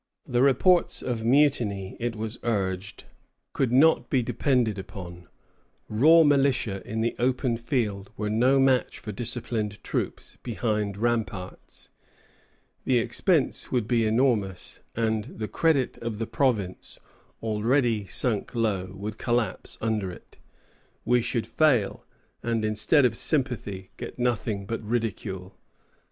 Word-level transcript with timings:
]The 0.35 0.41
reports 0.41 1.03
of 1.03 1.23
mutiny, 1.23 1.95
it 1.99 2.15
was 2.15 2.39
urged, 2.41 3.03
could 3.53 3.71
not 3.71 4.09
be 4.09 4.23
depended 4.23 4.83
on; 4.95 5.27
raw 5.87 6.23
militia 6.23 6.81
in 6.89 7.01
the 7.01 7.15
open 7.19 7.55
field 7.55 8.09
were 8.17 8.27
no 8.27 8.59
match 8.59 8.97
for 8.97 9.11
disciplined 9.11 9.83
troops 9.83 10.37
behind 10.41 10.97
ramparts; 10.97 11.91
the 12.83 12.97
expense 12.97 13.71
would 13.71 13.87
be 13.87 14.03
enormous, 14.07 14.79
and 14.95 15.25
the 15.25 15.47
credit 15.47 15.99
of 15.99 16.17
the 16.17 16.25
province, 16.25 16.97
already 17.43 18.07
sunk 18.07 18.55
low, 18.55 18.95
would 18.97 19.19
collapse 19.19 19.77
under 19.81 20.09
it; 20.09 20.37
we 21.05 21.21
should 21.21 21.45
fail, 21.45 22.03
and 22.41 22.65
instead 22.65 23.05
of 23.05 23.15
sympathy, 23.15 23.91
get 23.97 24.17
nothing 24.17 24.65
but 24.65 24.81
ridicule. 24.81 25.55